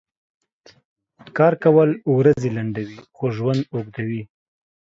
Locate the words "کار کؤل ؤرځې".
1.37-2.49